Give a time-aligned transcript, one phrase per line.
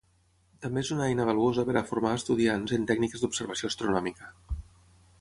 [0.63, 4.37] També és una eina valuosa per a formar a estudiants en tècniques d'observació astronòmica.